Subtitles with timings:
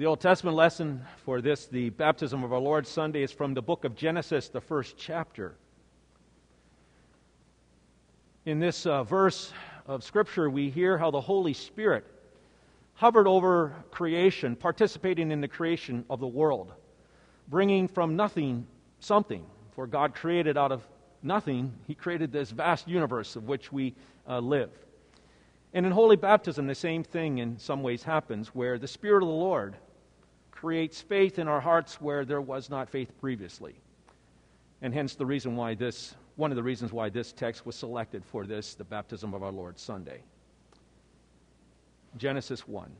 [0.00, 3.60] The Old Testament lesson for this, the baptism of our Lord Sunday, is from the
[3.60, 5.56] book of Genesis, the first chapter.
[8.46, 9.52] In this uh, verse
[9.86, 12.06] of Scripture, we hear how the Holy Spirit
[12.94, 16.72] hovered over creation, participating in the creation of the world,
[17.48, 18.66] bringing from nothing
[19.00, 19.44] something.
[19.72, 20.82] For God created out of
[21.22, 23.94] nothing, He created this vast universe of which we
[24.26, 24.70] uh, live.
[25.74, 29.28] And in holy baptism, the same thing in some ways happens, where the Spirit of
[29.28, 29.76] the Lord
[30.60, 33.74] creates faith in our hearts where there was not faith previously.
[34.82, 38.22] And hence the reason why this, one of the reasons why this text was selected
[38.26, 40.20] for this, the baptism of our Lord Sunday.
[42.18, 42.90] Genesis 1.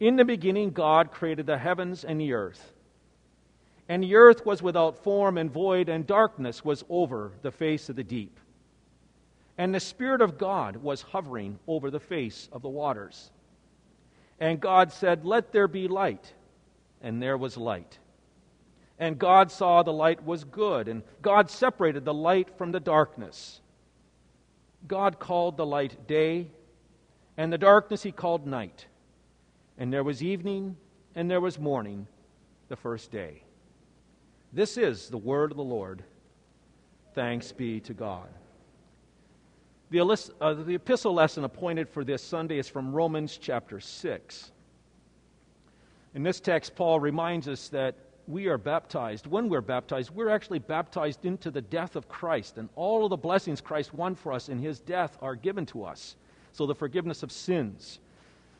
[0.00, 2.72] In the beginning, God created the heavens and the earth.
[3.86, 7.96] And the earth was without form and void, and darkness was over the face of
[7.96, 8.40] the deep.
[9.58, 13.30] And the Spirit of God was hovering over the face of the waters.
[14.40, 16.32] And God said, Let there be light.
[17.02, 17.98] And there was light.
[18.98, 23.60] And God saw the light was good, and God separated the light from the darkness.
[24.86, 26.48] God called the light day,
[27.36, 28.86] and the darkness he called night.
[29.76, 30.76] And there was evening,
[31.14, 32.08] and there was morning,
[32.68, 33.42] the first day.
[34.52, 36.02] This is the word of the Lord.
[37.14, 38.28] Thanks be to God.
[39.90, 40.00] The,
[40.40, 44.52] uh, epistle lesson appointed for this Sunday is from Romans chapter 6.
[46.18, 47.94] In this text, Paul reminds us that
[48.26, 49.28] we are baptized.
[49.28, 53.16] When we're baptized, we're actually baptized into the death of Christ, and all of the
[53.16, 56.16] blessings Christ won for us in his death are given to us.
[56.50, 58.00] So, the forgiveness of sins.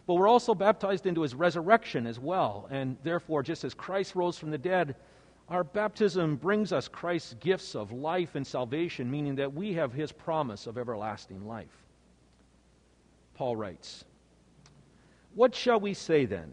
[0.06, 4.38] But we're also baptized into his resurrection as well, and therefore, just as Christ rose
[4.38, 4.94] from the dead,
[5.48, 10.12] our baptism brings us Christ's gifts of life and salvation, meaning that we have his
[10.12, 11.82] promise of everlasting life.
[13.34, 14.04] Paul writes,
[15.34, 16.52] What shall we say then?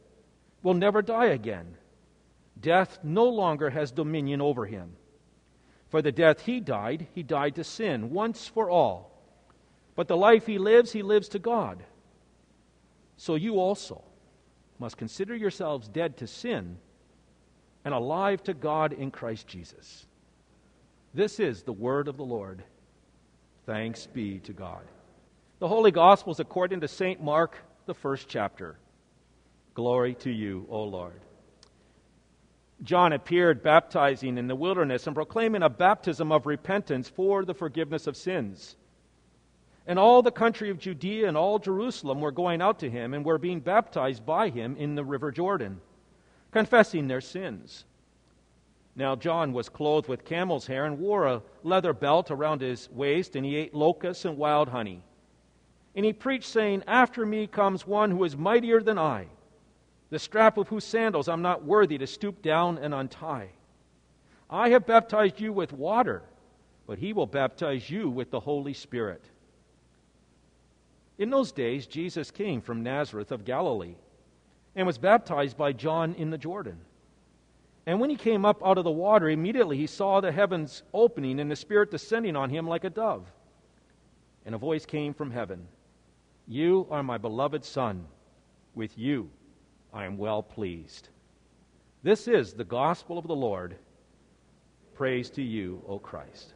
[0.63, 1.75] will never die again.
[2.59, 4.93] Death no longer has dominion over him.
[5.89, 9.11] For the death he died, he died to sin once for all.
[9.95, 11.83] But the life he lives, he lives to God.
[13.17, 14.03] So you also
[14.79, 16.77] must consider yourselves dead to sin
[17.83, 20.05] and alive to God in Christ Jesus.
[21.13, 22.63] This is the word of the Lord.
[23.65, 24.83] Thanks be to God.
[25.59, 27.21] The Holy Gospels according to St.
[27.21, 28.77] Mark, the first chapter.
[29.81, 31.19] Glory to you, O Lord.
[32.83, 38.05] John appeared baptizing in the wilderness and proclaiming a baptism of repentance for the forgiveness
[38.05, 38.75] of sins.
[39.87, 43.25] And all the country of Judea and all Jerusalem were going out to him and
[43.25, 45.81] were being baptized by him in the river Jordan
[46.51, 47.85] confessing their sins.
[48.95, 53.35] Now, John was clothed with camel's hair and wore a leather belt around his waist,
[53.35, 55.01] and he ate locusts and wild honey.
[55.95, 59.25] And he preached, saying, After me comes one who is mightier than I,
[60.11, 63.49] the strap of whose sandals I'm not worthy to stoop down and untie.
[64.49, 66.21] I have baptized you with water,
[66.85, 69.23] but he will baptize you with the Holy Spirit.
[71.17, 73.95] In those days, Jesus came from Nazareth of Galilee
[74.75, 76.79] and was baptized by John in the Jordan.
[77.85, 81.39] And when he came up out of the water, immediately he saw the heavens opening
[81.39, 83.31] and the Spirit descending on him like a dove.
[84.45, 85.67] And a voice came from heaven
[86.47, 88.05] You are my beloved Son.
[88.75, 89.29] With you
[89.93, 91.09] I am well pleased.
[92.03, 93.75] This is the gospel of the Lord.
[94.95, 96.53] Praise to you, O Christ.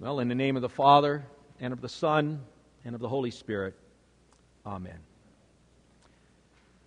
[0.00, 1.24] Well, in the name of the Father,
[1.60, 2.40] and of the Son,
[2.84, 3.74] and of the Holy Spirit,
[4.64, 4.98] Amen.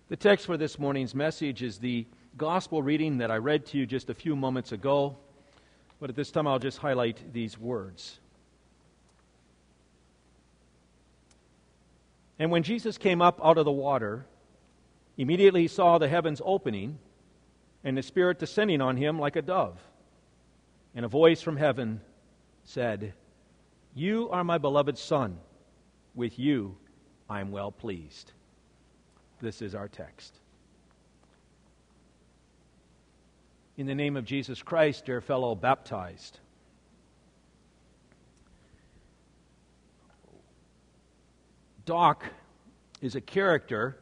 [0.08, 2.06] The text for this morning's message is the
[2.38, 5.16] gospel reading that I read to you just a few moments ago,
[6.00, 8.18] but at this time I'll just highlight these words.
[12.38, 14.26] And when Jesus came up out of the water,
[15.16, 16.98] immediately he saw the heavens opening,
[17.84, 19.78] and the Spirit descending on him like a dove.
[20.94, 22.00] And a voice from heaven
[22.64, 23.14] said,
[23.94, 25.38] You are my beloved Son.
[26.14, 26.76] With you
[27.28, 28.32] I am well pleased.
[29.40, 30.34] This is our text.
[33.76, 36.40] In the name of Jesus Christ, dear fellow baptized,
[41.84, 42.24] Doc
[43.02, 43.98] is a character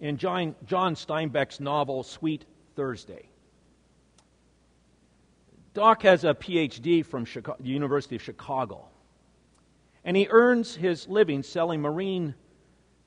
[0.00, 2.44] in John, John Steinbeck's novel Sweet
[2.76, 3.28] Thursday.
[5.74, 8.86] Doc has a PhD from Chicago, the University of Chicago,
[10.04, 12.34] and he earns his living selling marine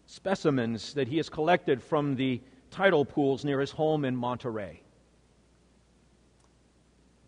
[0.06, 4.82] specimens that he has collected from the tidal pools near his home in Monterey.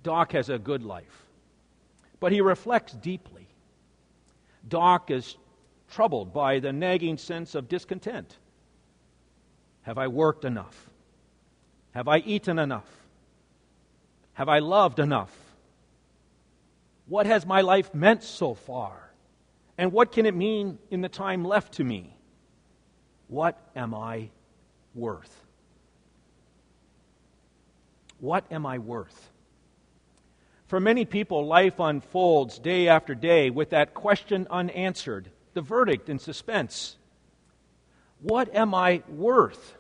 [0.04, 1.26] Doc has a good life,
[2.20, 3.48] but he reflects deeply.
[4.68, 5.38] Doc is
[5.90, 8.38] troubled by the nagging sense of discontent.
[9.84, 10.90] Have I worked enough?
[11.92, 12.90] Have I eaten enough?
[14.34, 15.32] Have I loved enough?
[17.06, 19.12] What has my life meant so far?
[19.78, 22.16] And what can it mean in the time left to me?
[23.28, 24.30] What am I
[24.96, 25.34] worth?
[28.20, 29.32] What am I worth?
[30.68, 36.20] For many people, life unfolds day after day with that question unanswered, the verdict in
[36.20, 36.98] suspense.
[38.24, 39.76] What am I worth?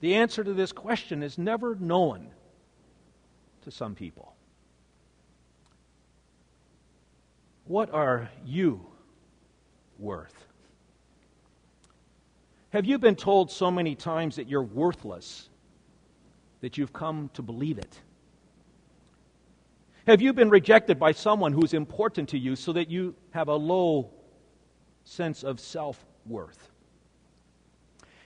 [0.00, 2.28] The answer to this question is never known
[3.62, 4.34] to some people.
[7.64, 8.86] What are you
[9.98, 10.46] worth?
[12.70, 15.48] Have you been told so many times that you're worthless
[16.60, 17.98] that you've come to believe it?
[20.06, 23.54] Have you been rejected by someone who's important to you so that you have a
[23.54, 24.10] low
[25.04, 26.71] sense of self worth?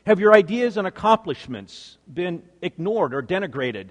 [0.06, 3.88] Have your ideas and accomplishments been ignored or denigrated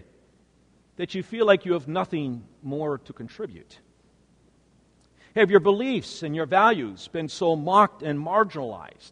[0.95, 3.79] that you feel like you have nothing more to contribute?
[5.35, 9.11] Have your beliefs and your values been so mocked and marginalized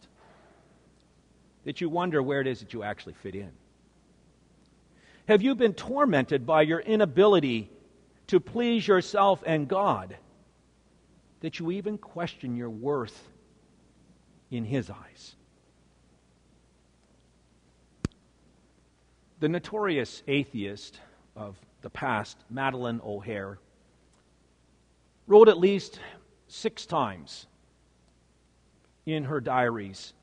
[1.66, 3.52] that you wonder where it is that you actually fit in?
[5.28, 7.70] Have you been tormented by your inability
[8.28, 10.16] to please yourself and God
[11.42, 13.28] that you even question your worth
[14.50, 15.36] in His eyes?
[19.44, 21.02] The notorious atheist
[21.36, 23.60] of the past, Madalyn O'Hair,
[25.28, 26.00] wrote at least
[26.48, 27.46] six times
[29.06, 30.14] in her diaries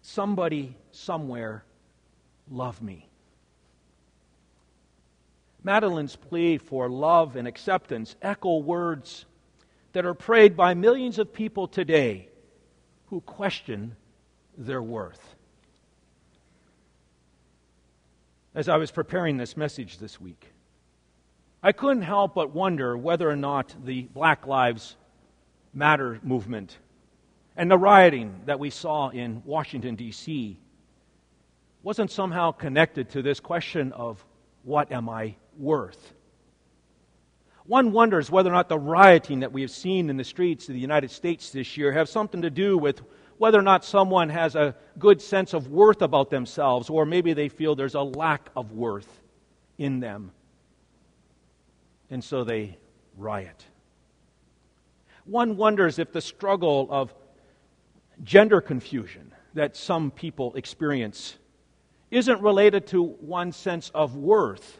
[0.00, 1.64] Somebody, somewhere,
[2.48, 3.08] love me.
[5.64, 9.24] Madalyn's plea for love and acceptance echo words
[9.92, 12.28] that are prayed by millions of people today
[13.06, 13.96] who question
[14.56, 15.34] their worth.
[18.54, 20.52] As I was preparing this message this week.
[21.62, 24.96] I couldn't help but wonder whether or not the Black Lives
[25.72, 26.76] Matter movement
[27.56, 30.58] and the rioting that we saw in Washington, D.C.,
[31.82, 34.24] wasn't somehow connected to this question of
[34.64, 36.12] what am I worth?
[37.66, 40.74] One wonders whether or not the rioting that we have seen in the streets of
[40.74, 43.02] the United States this year have something to do with
[43.40, 47.48] whether or not someone has a good sense of worth about themselves, or maybe they
[47.48, 49.08] feel there's a lack of worth
[49.78, 50.30] in them.
[52.10, 52.76] And so they
[53.16, 53.64] riot.
[55.24, 57.14] One wonders if the struggle of
[58.22, 61.38] gender confusion that some people experience
[62.10, 64.78] isn't related to one sense of worth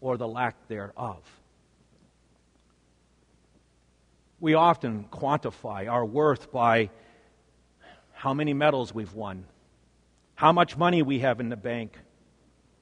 [0.00, 1.22] or the lack thereof.
[4.38, 6.90] We often quantify our worth by
[8.12, 9.46] how many medals we've won,
[10.34, 11.98] how much money we have in the bank,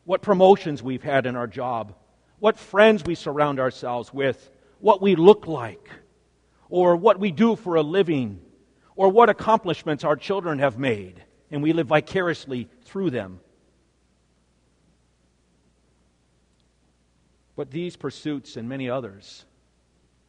[0.05, 1.95] what promotions we've had in our job,
[2.41, 5.89] what friends we surround ourselves with, what we look like,
[6.69, 8.41] or what we do for a living,
[8.97, 13.41] or what accomplishments our children have made, and we live vicariously through them.
[17.57, 19.45] But these pursuits and many others,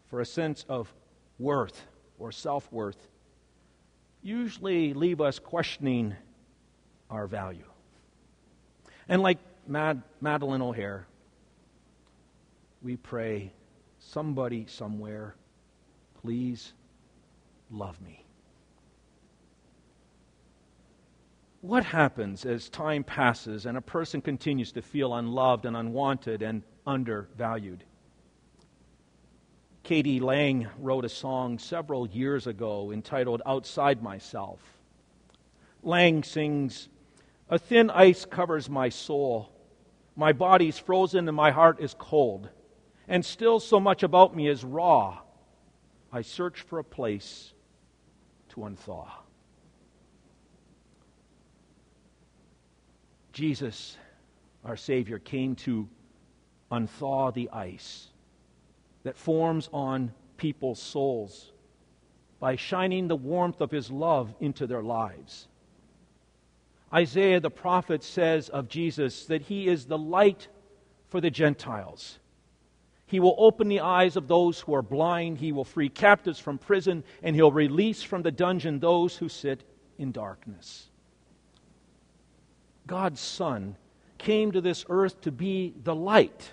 [0.06, 0.94] for a sense of
[1.40, 1.86] worth
[2.20, 3.08] or self worth
[4.22, 6.16] usually leave us questioning
[7.10, 7.66] our value.
[9.08, 9.38] And like
[9.68, 11.08] Mad- Madalyn O'Hair,
[12.82, 13.54] we pray,
[14.00, 15.36] somebody somewhere,
[16.22, 16.74] please
[17.70, 18.26] love me.
[21.62, 26.62] What happens as time passes and a person continues to feel unloved and unwanted and
[26.86, 27.84] undervalued?
[29.86, 30.20] k.d.
[30.20, 34.60] lang wrote a song several years ago entitled Outside Myself.
[35.84, 36.90] Lang sings,
[37.50, 39.52] A thin ice covers my soul,
[40.16, 42.50] My body's frozen and my heart is cold.
[43.08, 45.20] And still so much about me is raw.
[46.12, 47.54] I search for a place
[48.50, 49.08] to unthaw.
[53.34, 53.98] Jesus,
[54.64, 55.88] our Savior, came to
[56.72, 58.08] unthaw the ice
[59.06, 61.52] that forms on people's souls
[62.40, 65.48] by shining the warmth of His love into their lives.
[66.94, 70.48] Isaiah the prophet says of Jesus that He is the light
[71.08, 72.20] for the Gentiles.
[73.06, 75.38] He will open the eyes of those who are blind.
[75.38, 79.64] He will free captives from prison, and he'll release from the dungeon those who sit
[80.00, 80.90] in darkness.
[82.88, 83.78] God's Son
[84.18, 86.50] came to this earth to be the light.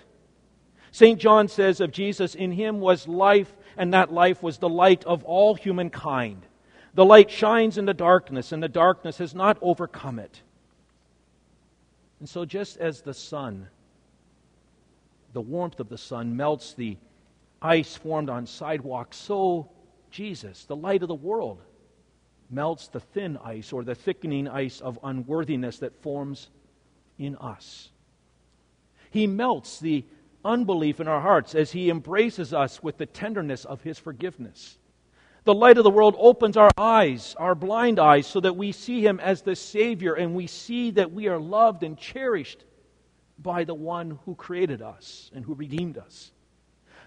[0.93, 1.19] St.
[1.19, 5.23] John says of Jesus, In him was life, and that life was the light of
[5.23, 6.45] all humankind.
[6.93, 10.39] The light shines in the darkness, and the darkness has not overcome it.
[12.19, 13.67] And so, just as the sun,
[15.33, 16.97] the warmth of the sun, melts the
[17.59, 19.71] ice formed on sidewalks, so
[20.11, 21.59] Jesus, the light of the world,
[22.51, 26.51] melts the thin ice or the thickening ice of unworthiness that forms
[27.17, 27.89] in us.
[29.09, 30.05] He melts the
[30.45, 34.77] unbelief in our hearts as He embraces us with the tenderness of His forgiveness.
[35.45, 39.05] The light of the world opens our eyes, our blind eyes, so that we see
[39.05, 42.63] Him as the Savior and we see that we are loved and cherished
[43.39, 46.31] by the one who created us and who redeemed us.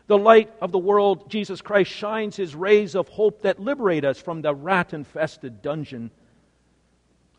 [0.06, 4.20] The light of the world, Jesus Christ, shines his rays of hope that liberate us
[4.20, 6.10] from the rat infested dungeon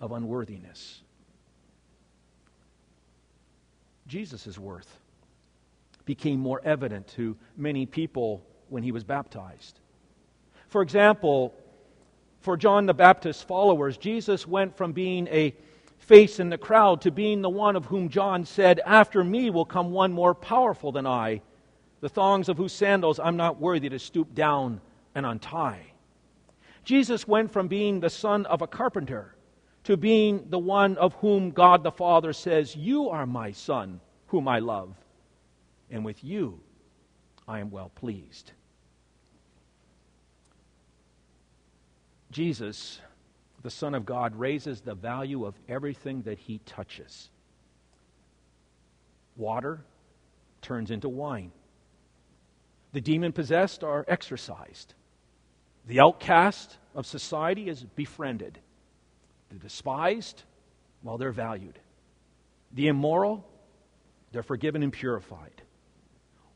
[0.02, 1.02] of unworthiness.
[4.08, 5.00] Jesus' is worth
[6.08, 9.80] became more evident to many people when he was baptized.
[10.70, 11.54] For example,
[12.40, 15.54] for John the Baptist's followers, Jesus went from being a
[16.00, 19.66] face in the crowd to being the one of whom John said, After me will
[19.66, 21.42] come one more powerful than I
[22.00, 24.82] the thongs of whose sandals I'm not worthy to stoop down
[25.16, 25.82] and untie.
[26.84, 29.36] Jesus went from being the son of a carpenter
[29.84, 34.48] to being the one of whom God the Father says, You are my son, whom
[34.48, 34.96] I love,
[35.90, 36.60] and with you
[37.48, 38.52] I am well pleased.
[42.32, 43.00] Jesus,
[43.64, 47.30] the Son of God, raises the value of everything that he touches.
[49.38, 49.82] Water
[50.62, 51.52] turns into wine.
[52.92, 54.94] The demon possessed are exorcised.
[55.88, 58.60] The outcast of society is befriended.
[59.50, 60.44] The despised,
[61.04, 61.80] well, they're valued.
[62.74, 63.48] The immoral,
[64.34, 65.62] they're forgiven and purified.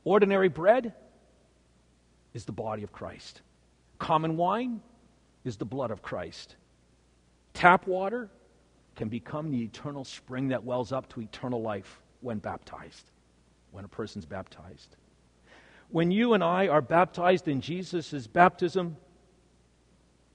[0.04, 0.94] Ordinary bread
[2.34, 3.42] is the body of Christ.
[4.00, 4.82] Common wine
[5.44, 6.56] is the blood of Christ.
[7.54, 8.30] Tap water
[8.96, 13.12] can become the eternal spring that wells up to eternal life when baptized,
[13.72, 14.96] when a person's baptized.
[15.90, 18.96] When you and I are baptized in Jesus' baptism,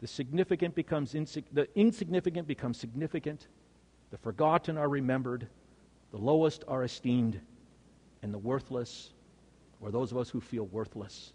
[0.01, 3.49] the significant becomes insig- the insignificant becomes significant,
[4.11, 5.49] the forgotten are remembered,
[6.11, 7.41] the lowest are esteemed,
[8.23, 9.13] and the worthless,
[9.81, 11.33] or those of us who feel worthless,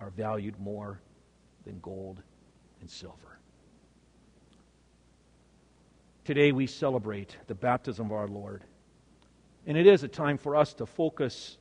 [0.00, 1.00] are valued more
[1.64, 2.22] than gold
[2.80, 3.38] and silver.
[6.24, 8.64] Today we celebrate the baptism of our Lord.
[9.66, 11.58] And it is a time for us to focus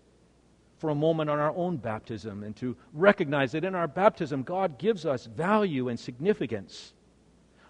[0.78, 4.78] for a moment on our own baptism and to recognize that in our baptism, God
[4.78, 6.94] gives us value and significance.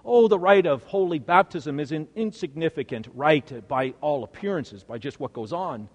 [0.06, 5.20] Oh, the rite of holy baptism is an insignificant rite by all appearances, by just
[5.20, 5.88] what goes on.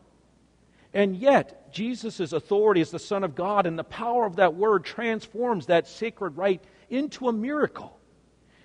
[0.95, 4.85] And yet, Jesus' authority as the Son of God and the power of that word
[4.85, 7.99] transforms that sacred rite into a miracle,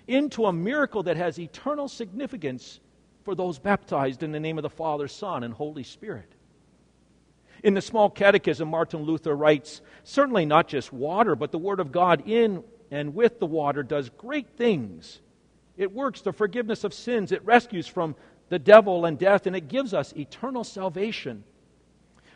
[0.06, 2.80] into a miracle that has eternal significance
[3.24, 6.30] for those baptized in the name of the Father, Son, and Holy Spirit.
[7.62, 11.92] In the small catechism, Martin Luther writes certainly not just water, but the Word of
[11.92, 15.20] God in and with the water does great things.
[15.76, 18.14] It works the forgiveness of sins, it rescues from
[18.50, 21.44] the devil and death, and it gives us eternal salvation.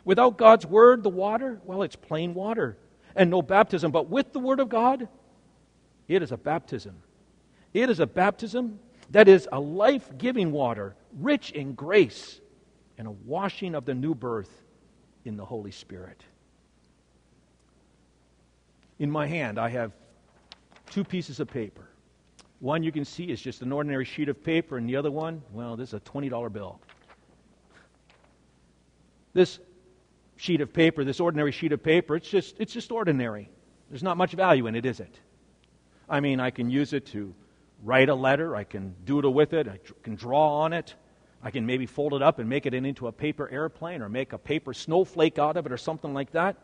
[0.09, 2.75] Without God's Word, the water, well, it's plain water
[3.15, 3.91] and no baptism.
[3.91, 5.07] But with the Word of God,
[6.07, 7.03] it is a baptism.
[7.75, 8.79] It is a baptism
[9.11, 12.41] that is a life giving water, rich in grace,
[12.97, 14.49] and a washing of the new birth
[15.25, 16.23] in the Holy Spirit.
[18.97, 19.91] In my hand, I have
[20.89, 21.87] two pieces of paper.
[22.61, 25.43] One you can see is just an ordinary sheet of paper, and the other one,
[25.53, 26.79] well, this is a $20 bill.
[29.33, 29.59] This
[30.39, 33.49] sheet of paper, this ordinary sheet of paper, it's just, it's just ordinary.
[33.89, 35.13] There's not much value in it, is it?
[36.09, 37.33] I mean, I can use it to
[37.83, 40.95] write a letter, I can doodle with it, I can draw on it,
[41.43, 44.31] I can maybe fold it up and make it into a paper airplane or make
[44.31, 46.55] a paper snowflake out of it or something like that.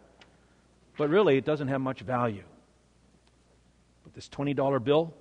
[0.98, 2.44] But really, it doesn't have much value.
[4.06, 5.14] But this $20 bill,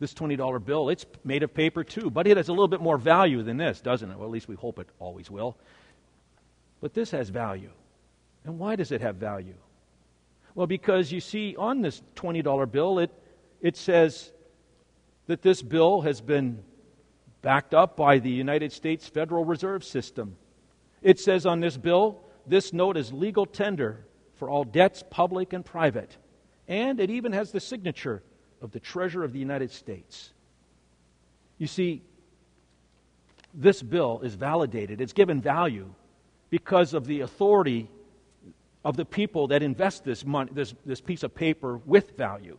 [0.00, 2.96] this $20 bill, it's made of paper too, but it has a little bit more
[2.96, 4.16] value than this, doesn't it?
[4.16, 5.56] Well, at least we hope it always will.
[6.80, 7.70] But this has value.
[8.44, 9.56] And why does it have value?
[10.54, 13.10] Well, because you see, on this $20 bill, it,
[13.60, 14.32] it says
[15.26, 16.62] that this bill has been
[17.42, 20.36] backed up by the United States Federal Reserve System.
[21.02, 24.04] It says on this bill, this note is legal tender
[24.36, 26.16] for all debts, public and private.
[26.66, 28.22] And it even has the signature
[28.60, 30.32] of the Treasurer of the United States.
[31.58, 32.02] You see,
[33.54, 35.94] this bill is validated, it's given value
[36.50, 37.88] because of the authority
[38.84, 42.56] of the people that invest this, money, this, this piece of paper with value.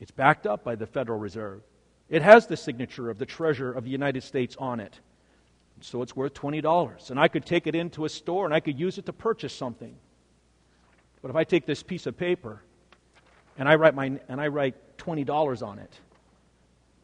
[0.00, 1.62] It's backed up by the Federal Reserve.
[2.08, 4.98] It has the signature of the Treasurer of the United States on it.
[5.80, 7.10] So it's worth $20.
[7.10, 9.52] And I could take it into a store and I could use it to purchase
[9.52, 9.94] something.
[11.22, 12.62] But if I take this piece of paper
[13.58, 15.92] and I write, my, and I write $20 on it,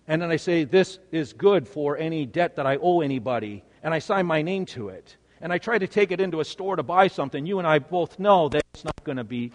[0.07, 3.95] and then I say, This is good for any debt that I owe anybody, and
[3.95, 6.75] I sign my name to it, and I try to take it into a store
[6.75, 9.53] to buy something, you and I both know that it's not going to be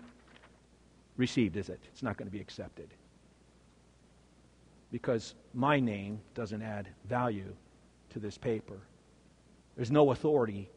[1.17, 1.79] received, is it?
[1.91, 2.89] It's not going to be accepted.
[4.91, 7.55] Because my name doesn't add value
[8.12, 8.77] to this paper.
[9.75, 10.69] There's no authority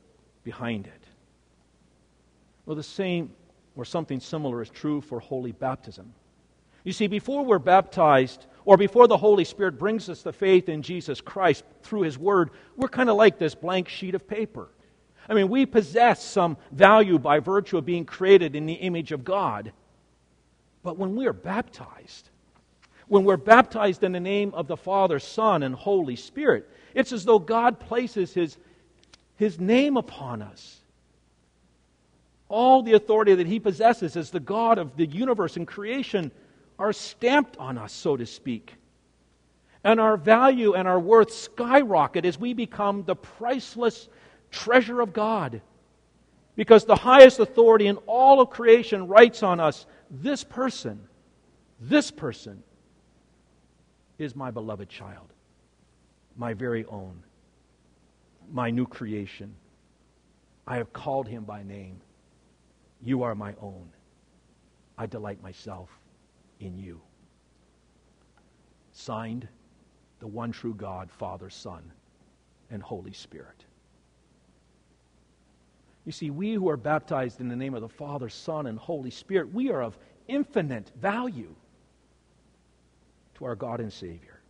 [0.44, 1.04] behind it.
[2.64, 3.32] Well, the same
[3.76, 6.14] or something similar is true for holy baptism.
[6.84, 10.80] You see, before we're baptized, or before the Holy Spirit brings us the faith in
[10.80, 14.70] Jesus Christ through His Word, we're kind of like this blank sheet of paper.
[15.28, 19.24] I mean, we possess some value by virtue of being created in the image of
[19.24, 19.72] God.
[20.82, 22.28] But when we are baptized,
[23.06, 27.24] when we're baptized in the name of the Father, Son, and Holy Spirit, it's as
[27.24, 28.56] though God places His,
[29.36, 30.80] his name upon us.
[32.48, 36.32] All the authority that He possesses as the God of the universe and creation
[36.78, 38.74] are stamped on us, so to speak.
[39.84, 44.08] And our value and our worth skyrocket as we become the priceless
[44.52, 45.60] treasure of God.
[46.54, 51.00] Because the highest authority in all of creation writes on us this person,
[51.80, 52.62] this person
[54.18, 55.32] is my beloved child,
[56.36, 57.22] my very own,
[58.52, 59.54] my new creation.
[60.66, 62.00] I have called him by name.
[63.02, 63.88] You are my own.
[64.96, 65.88] I delight myself
[66.60, 67.00] in you.
[68.92, 69.48] Signed,
[70.20, 71.82] the one true God, Father, Son,
[72.70, 73.64] and Holy Spirit.
[76.04, 79.10] You see, we who are baptized in the name of the Father, Son, and Holy
[79.10, 81.54] Spirit, we are of infinite value
[83.34, 84.40] to our God and Savior.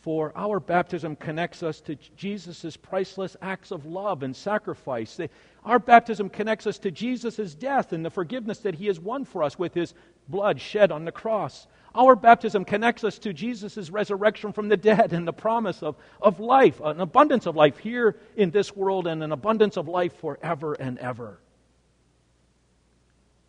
[0.00, 5.18] For our baptism connects us to Jesus' priceless acts of love and sacrifice.
[5.64, 9.42] Our baptism connects us to Jesus' death and the forgiveness that He has won for
[9.42, 9.94] us with His
[10.28, 11.66] blood shed on the cross.
[11.96, 16.40] Our baptism connects us to Jesus' resurrection from the dead and the promise of, of
[16.40, 20.74] life, an abundance of life here in this world and an abundance of life forever
[20.74, 21.40] and ever.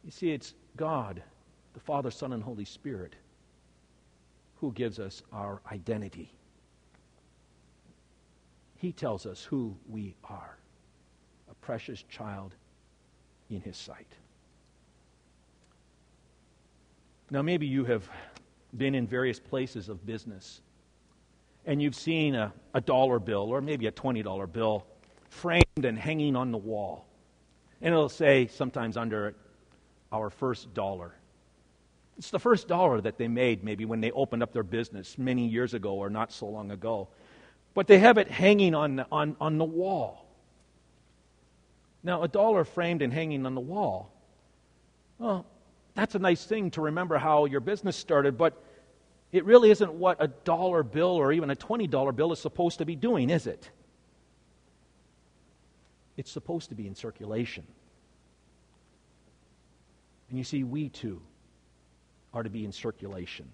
[0.05, 1.21] You see, it's God,
[1.73, 3.13] the Father, Son, and Holy Spirit,
[4.62, 6.31] who gives us our identity.
[8.77, 10.57] He tells us who we are
[11.51, 12.53] a precious child
[13.49, 14.07] in His sight.
[17.29, 18.10] Now, maybe you have
[18.75, 20.62] been in various places of business
[21.67, 24.86] and you've seen a, a dollar bill or maybe a $20 bill
[25.30, 27.06] framed and hanging on the wall.
[27.82, 29.36] And it'll say sometimes under it,
[30.12, 31.13] our first dollar.
[32.17, 35.45] It's the first dollar that they made maybe when they opened up their business many
[35.45, 37.10] years ago or not so long ago.
[37.75, 40.25] But they have it hanging on, on, on the wall.
[42.01, 44.13] Now, a dollar framed and hanging on the wall,
[45.19, 45.45] well,
[45.97, 48.63] that's a nice thing to remember how your business started, but
[49.31, 52.86] it really isn't what a dollar bill or even a $20 bill is supposed to
[52.86, 53.71] be doing, is it?
[56.15, 57.65] It's supposed to be in circulation.
[60.29, 61.19] And you see, we too
[62.31, 63.49] are to be in circulation.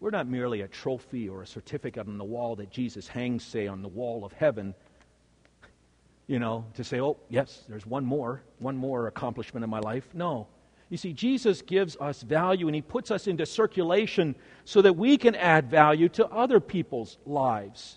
[0.00, 3.68] We're not merely a trophy or a certificate on the wall that Jesus hangs, say,
[3.68, 4.74] on the wall of heaven,
[6.26, 10.08] you know, to say, oh, yes, there's one more, one more accomplishment in my life.
[10.12, 10.48] No.
[10.88, 15.16] You see, Jesus gives us value and he puts us into circulation so that we
[15.16, 17.96] can add value to other people's lives.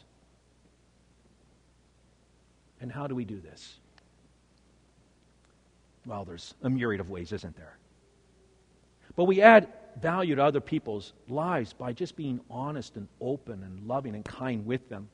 [2.81, 3.77] And how do we do this?
[6.05, 7.77] Well, there's a myriad of ways, isn't there?
[9.15, 9.67] But we add
[10.01, 14.65] value to other people's lives by just being honest and open and loving and kind
[14.65, 15.09] with them.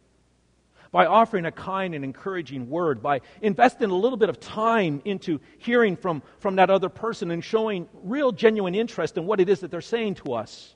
[0.95, 5.41] By offering a kind and encouraging word, by investing a little bit of time into
[5.57, 9.59] hearing from, from that other person and showing real genuine interest in what it is
[9.59, 10.73] that they're saying to us.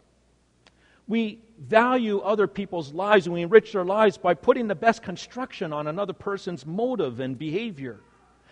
[1.08, 5.72] We value other people's lives and we enrich their lives by putting the best construction
[5.72, 8.02] on another person's motive and behavior,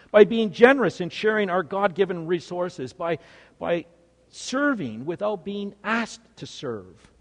[0.09, 3.19] by being generous in sharing our God given resources, by,
[3.59, 3.83] by
[4.29, 7.11] serving without being asked to serve.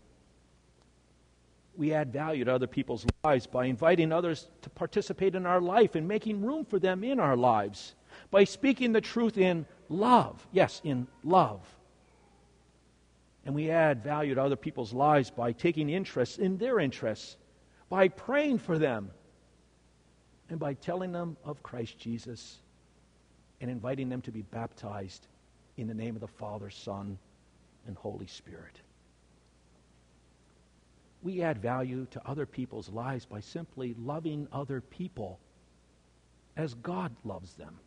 [1.76, 5.94] We add value to other people's lives by inviting others to participate in our life
[5.94, 7.94] and making room for them in our lives,
[8.30, 10.46] by speaking the truth in love.
[10.52, 11.60] Yes, in love.
[13.44, 17.36] And we add value to other people's lives by taking interest in their interests,
[17.88, 19.10] by praying for them,
[20.48, 22.58] and by telling them of Christ Jesus
[23.60, 25.26] and inviting them to be baptized
[25.76, 27.18] in the name of the Father, Son,
[27.86, 28.80] and Holy Spirit.
[31.26, 35.40] We add value to other people's lives by simply loving other people
[36.56, 37.80] as God loves them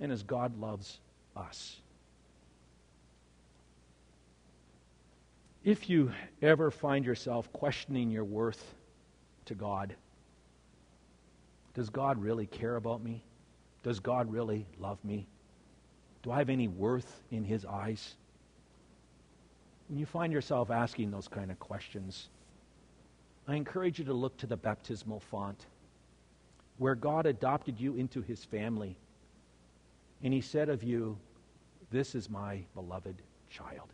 [0.00, 0.98] and as God loves
[1.36, 1.76] us.
[5.62, 6.10] If you
[6.42, 8.74] ever find yourself questioning your worth
[9.44, 9.94] to God,
[11.74, 13.22] does God really care about me?
[13.84, 15.28] Does God really love me?
[16.24, 18.16] Do I have any worth in His eyes?
[19.88, 22.30] When you find yourself asking those kind of questions,
[23.48, 25.66] I encourage you to look to the baptismal font
[26.76, 28.96] where God adopted you into His family.
[30.22, 31.18] And He said of you,
[31.90, 33.16] This is my beloved
[33.50, 33.88] child.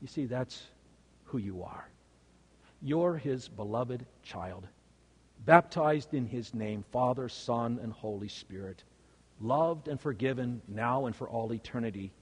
[0.00, 0.62] You see, that's
[1.24, 1.88] who you are.
[2.80, 4.68] You're His beloved child,
[5.44, 8.84] baptized in His name, Father, Son, and Holy Spirit
[9.40, 12.12] loved and forgiven now and for all eternity.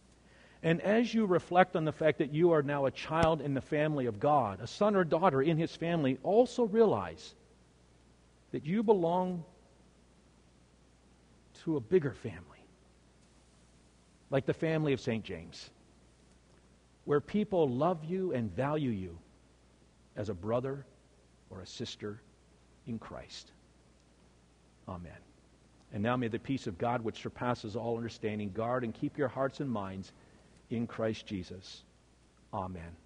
[0.63, 3.61] And as you reflect on the fact that you are now a child in the
[3.61, 7.35] family of God, a son or daughter in his family, also realize
[8.53, 9.43] that you belong
[11.65, 12.41] to a bigger family,
[14.31, 15.25] like the family of St.
[15.25, 15.71] James,
[17.07, 19.19] where people love you and value you
[20.17, 20.85] as a brother
[21.51, 22.21] or a sister
[22.87, 23.51] in Christ.
[24.89, 25.13] Amen.
[25.93, 29.29] And now may the peace of God, which surpasses all understanding, guard and keep your
[29.29, 30.13] hearts and minds
[30.73, 31.83] in Christ Jesus.
[32.53, 32.97] Amen.